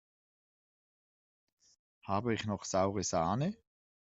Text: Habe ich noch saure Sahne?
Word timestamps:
Habe 2.07 2.33
ich 2.33 2.47
noch 2.47 2.63
saure 2.63 3.03
Sahne? 3.03 3.55